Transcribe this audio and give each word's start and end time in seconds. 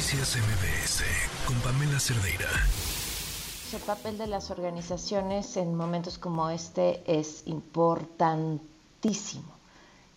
Noticias 0.00 0.38
MBS 0.38 1.04
con 1.46 1.60
Pamela 1.60 2.00
Cerdeira. 2.00 2.48
El 3.74 3.80
papel 3.80 4.16
de 4.16 4.28
las 4.28 4.50
organizaciones 4.50 5.58
en 5.58 5.74
momentos 5.74 6.16
como 6.16 6.48
este 6.48 7.02
es 7.06 7.42
importantísimo, 7.44 9.52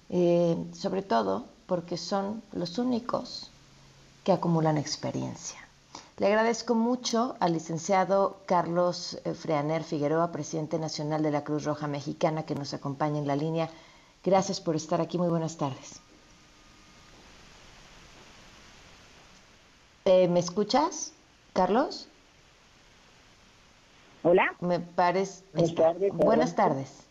eh, 0.09 0.55
sobre 0.71 1.01
todo 1.01 1.47
porque 1.65 1.97
son 1.97 2.41
los 2.53 2.77
únicos 2.77 3.51
que 4.23 4.31
acumulan 4.31 4.77
experiencia. 4.77 5.59
Le 6.17 6.27
agradezco 6.27 6.75
mucho 6.75 7.35
al 7.41 7.51
licenciado 7.51 8.37
Carlos 8.45 9.19
eh, 9.25 9.33
Freaner 9.33 9.83
Figueroa, 9.83 10.31
presidente 10.31 10.79
nacional 10.79 11.21
de 11.21 11.31
la 11.31 11.43
Cruz 11.43 11.65
Roja 11.65 11.87
Mexicana, 11.87 12.45
que 12.45 12.55
nos 12.55 12.73
acompaña 12.73 13.19
en 13.19 13.27
la 13.27 13.35
línea. 13.35 13.69
Gracias 14.23 14.61
por 14.61 14.77
estar 14.77 15.01
aquí. 15.01 15.17
Muy 15.17 15.27
buenas 15.27 15.57
tardes. 15.57 16.02
Eh, 20.05 20.27
¿Me 20.27 20.39
escuchas, 20.39 21.13
Carlos? 21.53 22.09
Hola. 24.23 24.53
Me 24.59 24.79
parece. 24.79 25.43
Buenas 25.53 25.75
tardes. 25.75 26.13
Buenas 26.13 26.55
tardes. 26.55 27.07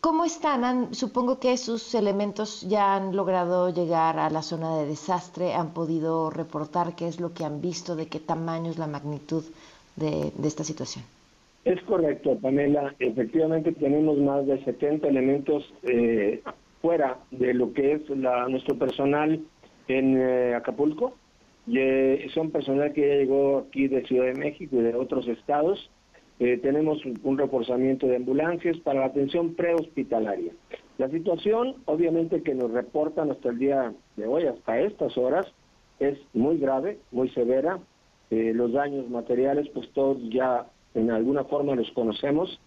¿Cómo 0.00 0.24
están? 0.24 0.94
supongo 0.94 1.40
que 1.40 1.56
sus 1.56 1.92
elementos 1.96 2.62
ya 2.68 2.94
han 2.94 3.16
logrado 3.16 3.70
llegar 3.70 4.20
a 4.20 4.30
la 4.30 4.42
zona 4.42 4.78
de 4.78 4.86
desastre, 4.86 5.54
han 5.54 5.74
podido 5.74 6.30
reportar 6.30 6.94
qué 6.94 7.08
es 7.08 7.18
lo 7.18 7.34
que 7.34 7.44
han 7.44 7.60
visto, 7.60 7.96
de 7.96 8.06
qué 8.06 8.20
tamaño 8.20 8.70
es 8.70 8.78
la 8.78 8.86
magnitud 8.86 9.42
de, 9.96 10.30
esta 10.44 10.62
situación. 10.62 11.04
Es 11.64 11.82
correcto, 11.82 12.38
Pamela. 12.40 12.94
Efectivamente 13.00 13.72
tenemos 13.72 14.16
más 14.18 14.46
de 14.46 14.62
70 14.64 15.08
elementos 15.08 15.64
eh, 15.82 16.40
fuera 16.80 17.18
de 17.32 17.54
lo 17.54 17.72
que 17.72 17.94
es 17.94 18.08
la, 18.10 18.46
nuestro 18.46 18.78
personal 18.78 19.40
en 19.88 20.16
eh, 20.16 20.54
Acapulco. 20.54 21.14
Y, 21.66 21.78
eh, 21.78 22.26
son 22.32 22.50
personal 22.50 22.92
que 22.92 23.08
ya 23.08 23.14
llegó 23.14 23.66
aquí 23.68 23.88
de 23.88 24.04
Ciudad 24.06 24.26
de 24.26 24.34
México 24.34 24.76
y 24.76 24.82
de 24.82 24.94
otros 24.94 25.26
estados. 25.26 25.90
Eh, 26.38 26.58
tenemos 26.58 26.98
un, 27.04 27.38
reforzamiento 27.38 28.06
de 28.06 28.16
ambulancias 28.16 28.76
para 28.78 29.00
la 29.00 29.06
atención 29.06 29.54
prehospitalaria. 29.54 30.52
La 30.98 31.08
situación, 31.08 31.76
obviamente, 31.86 32.42
que 32.42 32.54
nos 32.54 32.70
reportan 32.70 33.30
hasta 33.30 33.50
el 33.50 33.58
día 33.58 33.94
de 34.16 34.26
hoy, 34.26 34.44
hasta 34.44 34.80
estas 34.80 35.16
horas, 35.16 35.46
es 35.98 36.18
muy 36.34 36.58
grave, 36.58 36.98
muy 37.10 37.28
severa. 37.30 37.78
los 38.30 38.72
daños 38.72 39.08
materiales, 39.08 39.68
pues 39.72 39.88
todos 39.92 40.18
ya 40.30 40.66
en 40.94 41.10
alguna 41.10 41.44
forma 41.44 41.74
los 41.74 41.90
conocemos. 41.92 42.60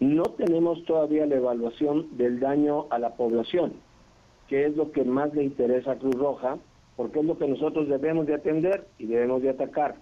No 0.00 0.22
tenemos 0.22 0.82
todavía 0.84 1.26
la 1.26 1.36
evaluación 1.36 2.16
del 2.16 2.40
daño 2.40 2.86
a 2.90 2.98
la 2.98 3.14
población 3.16 3.74
que 4.48 4.66
es 4.66 4.76
lo 4.76 4.92
que 4.92 5.04
más 5.04 5.34
le 5.34 5.44
interesa 5.44 5.92
a 5.92 5.98
Cruz 5.98 6.14
Roja, 6.14 6.58
porque 6.96 7.20
es 7.20 7.24
lo 7.24 7.38
que 7.38 7.48
nosotros 7.48 7.88
debemos 7.88 8.26
de 8.26 8.34
atender 8.34 8.86
y 8.98 9.06
debemos 9.06 9.42
de 9.42 9.50
atacar. 9.50 9.96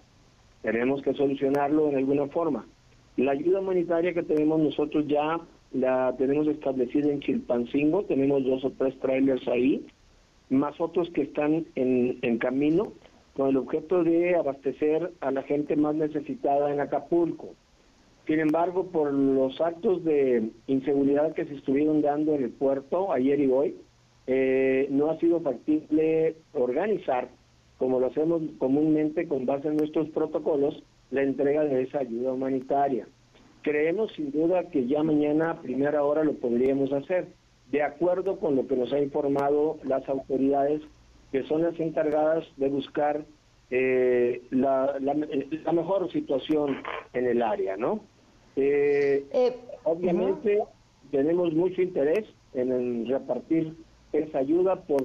Tenemos 0.61 1.01
que 1.01 1.13
solucionarlo 1.13 1.89
en 1.89 1.97
alguna 1.97 2.27
forma. 2.27 2.65
La 3.17 3.31
ayuda 3.31 3.59
humanitaria 3.59 4.13
que 4.13 4.23
tenemos 4.23 4.59
nosotros 4.59 5.05
ya 5.07 5.39
la 5.71 6.15
tenemos 6.17 6.47
establecida 6.47 7.11
en 7.11 7.19
Chilpancingo, 7.19 8.03
tenemos 8.03 8.43
dos 8.43 8.63
o 8.65 8.71
tres 8.71 8.97
trailers 8.99 9.47
ahí, 9.47 9.85
más 10.49 10.79
otros 10.79 11.09
que 11.11 11.23
están 11.23 11.65
en, 11.75 12.19
en 12.21 12.37
camino, 12.37 12.93
con 13.35 13.49
el 13.49 13.57
objeto 13.57 14.03
de 14.03 14.35
abastecer 14.35 15.11
a 15.21 15.31
la 15.31 15.41
gente 15.43 15.75
más 15.75 15.95
necesitada 15.95 16.71
en 16.71 16.79
Acapulco. 16.79 17.55
Sin 18.27 18.39
embargo, 18.39 18.87
por 18.87 19.11
los 19.11 19.59
actos 19.59 20.03
de 20.05 20.51
inseguridad 20.67 21.33
que 21.33 21.45
se 21.45 21.55
estuvieron 21.55 22.01
dando 22.01 22.35
en 22.35 22.43
el 22.43 22.51
puerto 22.51 23.11
ayer 23.11 23.39
y 23.39 23.47
hoy, 23.47 23.75
eh, 24.27 24.87
no 24.89 25.11
ha 25.11 25.19
sido 25.19 25.41
factible 25.41 26.35
organizar, 26.53 27.29
como 27.77 27.99
lo 27.99 28.07
hacemos 28.07 28.41
comúnmente 28.57 29.27
con 29.27 29.45
base 29.45 29.67
en 29.67 29.77
nuestros 29.77 30.09
protocolos, 30.09 30.81
la 31.11 31.23
entrega 31.23 31.63
de 31.63 31.83
esa 31.83 31.99
ayuda 31.99 32.33
humanitaria. 32.33 33.07
Creemos 33.61 34.11
sin 34.13 34.31
duda 34.31 34.69
que 34.69 34.87
ya 34.87 35.03
mañana 35.03 35.51
a 35.51 35.61
primera 35.61 36.03
hora 36.03 36.23
lo 36.23 36.33
podríamos 36.33 36.91
hacer, 36.93 37.27
de 37.71 37.81
acuerdo 37.81 38.39
con 38.39 38.55
lo 38.55 38.67
que 38.67 38.75
nos 38.75 38.91
ha 38.93 38.99
informado 38.99 39.77
las 39.83 40.07
autoridades, 40.07 40.81
que 41.31 41.43
son 41.43 41.63
las 41.63 41.79
encargadas 41.79 42.45
de 42.57 42.69
buscar 42.69 43.25
eh, 43.71 44.41
la, 44.51 44.99
mejor 45.73 46.11
situación 46.11 46.77
en 47.13 47.25
el 47.25 47.41
área, 47.41 47.75
¿no? 47.75 48.01
Eh, 48.55 49.25
obviamente 49.83 50.63
tenemos 51.11 51.53
mucho 51.53 51.81
interés 51.81 52.25
en 52.53 53.07
repartir 53.07 53.73
esa 54.13 54.39
ayuda 54.39 54.77
por, 54.77 55.03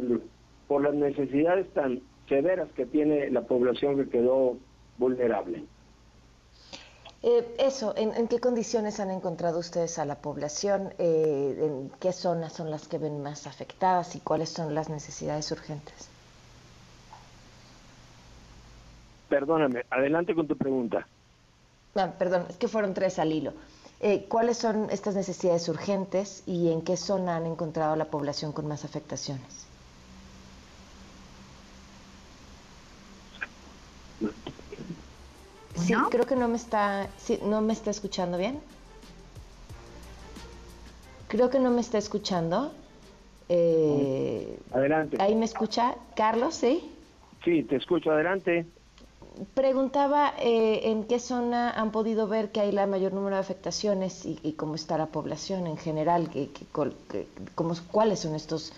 por 0.69 0.83
las 0.83 0.95
necesidades 0.95 1.69
tan 1.73 2.03
severas 2.29 2.69
que 2.73 2.87
tiene 2.87 3.31
la 3.31 3.43
población 3.43 3.97
que 3.97 4.09
quedó 4.09 4.57
vulnerable. 4.99 5.65
Eh, 7.23 7.57
eso, 7.59 7.95
¿en, 7.97 8.29
qué 8.29 8.39
condiciones 8.39 9.01
han 9.01 9.11
encontrado 9.11 9.59
ustedes 9.59 9.99
a 9.99 10.05
la 10.05 10.17
población? 10.17 10.93
Eh, 10.99 11.59
¿En 11.61 11.91
qué 11.99 12.13
zonas 12.13 12.53
son 12.53 12.71
las 12.71 12.87
que 12.87 12.99
ven 12.99 13.23
más 13.23 13.47
afectadas 13.49 14.15
y 14.15 14.21
cuáles 14.21 14.51
son 14.51 14.73
las 14.73 14.89
necesidades 14.89 15.51
urgentes? 15.51 16.11
Perdóname, 19.29 19.85
adelante 19.91 20.35
con 20.35 20.47
tu 20.47 20.57
pregunta. 20.57 21.07
Ah, 21.97 22.13
perdón, 22.17 22.47
es 22.49 22.57
que 22.57 22.69
fueron 22.69 22.95
tres 22.95 23.19
al 23.19 23.33
hilo. 23.33 23.53
Eh, 24.00 24.26
¿Cuáles 24.28 24.59
son 24.59 24.88
estas 24.91 25.16
necesidades 25.16 25.69
urgentes 25.69 26.44
y 26.47 26.70
en 26.70 26.82
qué 26.82 26.97
zona 26.97 27.36
han 27.36 27.47
encontrado 27.47 27.97
la 27.97 28.04
población 28.04 28.53
con 28.53 28.69
más 28.69 28.84
afectaciones? 28.84 29.66
Sí, 35.76 35.94
creo 36.10 36.26
que 36.26 36.36
no 36.36 36.48
me 36.48 36.56
está, 36.56 37.09
no 37.42 37.60
me 37.60 37.72
está 37.72 37.91
escuchando 37.91 38.38
bien. 38.38 38.60
Creo 41.26 41.50
que 41.50 41.59
no 41.59 41.70
me 41.70 41.80
está 41.80 41.98
escuchando. 41.98 42.72
Eh, 43.48 44.59
adelante. 44.72 45.16
Ahí 45.20 45.34
me 45.34 45.44
escucha, 45.44 45.97
Carlos, 46.15 46.54
¿sí? 46.54 46.92
Sí, 47.44 47.65
te 47.65 47.76
escucho, 47.76 48.10
adelante 48.10 48.66
preguntaba 49.54 50.32
eh, 50.41 50.91
en 50.91 51.04
qué 51.04 51.19
zona 51.19 51.71
han 51.71 51.91
podido 51.91 52.28
ver 52.28 52.50
que 52.50 52.60
hay 52.60 52.72
la 52.72 52.87
mayor 52.87 53.12
número 53.12 53.37
de 53.37 53.41
afectaciones 53.41 54.25
y, 54.26 54.53
cómo 54.53 54.75
está 54.75 54.99
la 54.99 55.06
población 55.06 55.66
en 55.66 55.76
general, 55.76 56.28
que, 56.31 56.49
cuáles 57.91 58.21
son 58.21 58.34
estos 58.34 58.72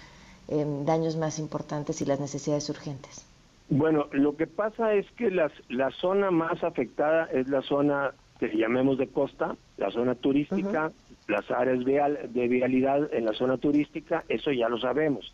em, 0.49 0.84
daños 0.84 1.16
más 1.16 1.38
importantes 1.38 2.00
y 2.03 2.04
las 2.04 2.20
necesidades 2.20 2.69
urgentes. 2.70 3.26
Bueno, 3.69 4.09
lo 4.12 4.37
que 4.37 4.47
pasa 4.47 4.94
es 4.94 5.10
que 5.12 5.31
las, 5.31 5.53
la 5.69 5.91
zona 5.91 6.31
más 6.31 6.65
afectada 6.65 7.26
es 7.32 7.49
la 7.49 7.62
zona 7.62 8.12
que 8.38 8.49
llamemos 8.49 8.99
de 8.99 9.06
costa, 9.06 9.54
la 9.76 9.91
zona 9.91 10.15
turística, 10.15 10.91
las 11.28 11.50
áreas 11.50 11.84
de 11.84 12.49
vialidad 12.49 13.12
en 13.15 13.26
la 13.26 13.32
zona 13.32 13.59
turística, 13.59 14.25
eso 14.28 14.50
ya 14.50 14.69
lo 14.69 14.78
sabemos. 14.78 15.32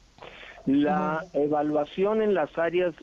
La 0.67 1.25
evaluación 1.33 2.21
en 2.21 2.35
las 2.35 2.57
áreas 2.59 2.95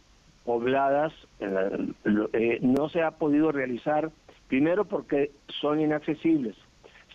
pobladas 0.46 1.14
eh, 1.40 2.60
no 2.62 2.90
se 2.90 3.02
ha 3.02 3.12
podido 3.12 3.52
realizar, 3.52 4.12
primero 4.48 4.86
porque 4.86 5.32
son 5.62 5.80
inaccesibles, 5.80 6.56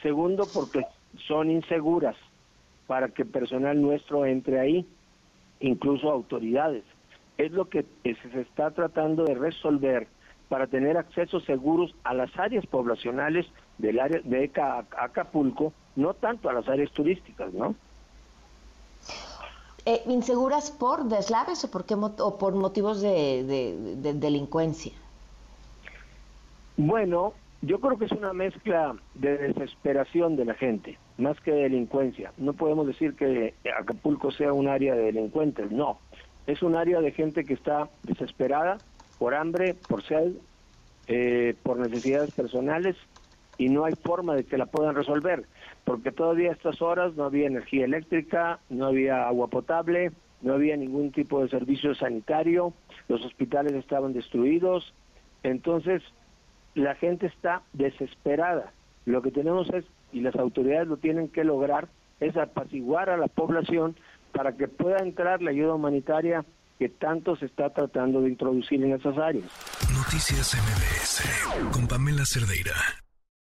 segundo 0.02 0.46
porque 0.52 0.84
son 1.26 1.50
inseguras 1.50 2.16
para 2.86 3.08
que 3.08 3.24
personal 3.24 3.80
nuestro 3.80 4.24
entre 4.24 4.60
ahí, 4.60 4.86
incluso 5.60 6.10
autoridades. 6.10 6.84
Es 7.36 7.52
lo 7.52 7.68
que 7.68 7.84
se 8.02 8.40
está 8.40 8.70
tratando 8.70 9.24
de 9.24 9.34
resolver 9.34 10.08
para 10.48 10.66
tener 10.66 10.96
acceso 10.96 11.40
seguros 11.40 11.94
a 12.04 12.14
las 12.14 12.36
áreas 12.38 12.66
poblacionales 12.66 13.46
del 13.76 14.00
área 14.00 14.20
de 14.24 14.50
Acapulco, 14.96 15.72
no 15.94 16.14
tanto 16.14 16.48
a 16.48 16.54
las 16.54 16.68
áreas 16.68 16.90
turísticas, 16.92 17.52
¿no? 17.52 17.74
Eh, 19.86 20.02
¿Inseguras 20.06 20.70
por 20.70 21.04
deslaves 21.04 21.64
o 21.64 21.70
por, 21.70 21.84
qué, 21.84 21.94
o 21.94 22.38
por 22.38 22.54
motivos 22.54 23.00
de, 23.00 23.96
delincuencia? 24.14 24.92
Bueno, 26.76 27.32
yo 27.62 27.80
creo 27.80 27.98
que 27.98 28.04
es 28.04 28.12
una 28.12 28.32
mezcla 28.32 28.94
de 29.14 29.38
desesperación 29.38 30.36
de 30.36 30.44
la 30.44 30.54
gente, 30.54 30.98
más 31.16 31.40
que 31.40 31.52
de 31.52 31.62
delincuencia. 31.62 32.32
No 32.36 32.52
podemos 32.52 32.86
decir 32.86 33.14
que 33.14 33.54
Acapulco 33.78 34.30
sea 34.30 34.52
un 34.52 34.68
área 34.68 34.94
de 34.94 35.04
delincuentes, 35.04 35.70
no. 35.70 35.98
Es 36.46 36.62
un 36.62 36.76
área 36.76 37.00
de 37.00 37.12
gente 37.12 37.44
que 37.44 37.54
está 37.54 37.88
desesperada 38.02 38.78
por 39.18 39.34
hambre, 39.34 39.74
por 39.74 40.02
sed, 40.02 40.32
eh, 41.08 41.54
por 41.62 41.78
necesidades 41.78 42.30
personales 42.32 42.96
y 43.58 43.68
no 43.68 43.84
hay 43.84 43.94
forma 43.94 44.34
de 44.34 44.44
que 44.44 44.56
la 44.56 44.66
puedan 44.66 44.94
resolver, 44.94 45.44
porque 45.84 46.12
todavía 46.12 46.50
a 46.50 46.54
estas 46.54 46.80
horas 46.80 47.14
no 47.16 47.24
había 47.24 47.48
energía 47.48 47.84
eléctrica, 47.84 48.60
no 48.70 48.86
había 48.86 49.26
agua 49.26 49.48
potable, 49.48 50.12
no 50.40 50.54
había 50.54 50.76
ningún 50.76 51.10
tipo 51.10 51.42
de 51.42 51.48
servicio 51.48 51.94
sanitario, 51.94 52.72
los 53.08 53.24
hospitales 53.24 53.72
estaban 53.74 54.12
destruidos, 54.12 54.94
entonces 55.42 56.02
la 56.74 56.94
gente 56.94 57.26
está 57.26 57.62
desesperada. 57.72 58.72
Lo 59.04 59.22
que 59.22 59.32
tenemos 59.32 59.68
es, 59.70 59.84
y 60.12 60.20
las 60.20 60.36
autoridades 60.36 60.86
lo 60.86 60.96
tienen 60.96 61.28
que 61.28 61.42
lograr, 61.42 61.88
es 62.20 62.36
apaciguar 62.36 63.10
a 63.10 63.16
la 63.16 63.26
población 63.26 63.96
para 64.32 64.56
que 64.56 64.68
pueda 64.68 64.98
entrar 64.98 65.42
la 65.42 65.50
ayuda 65.50 65.74
humanitaria 65.74 66.44
que 66.78 66.88
tanto 66.88 67.34
se 67.34 67.46
está 67.46 67.70
tratando 67.70 68.20
de 68.20 68.28
introducir 68.28 68.82
en 68.84 68.92
esas 68.92 69.18
áreas. 69.18 69.46
Noticias 69.92 70.54
MBS 70.54 71.72
con 71.72 71.88
Pamela 71.88 72.24
Cerdeira. 72.24 72.74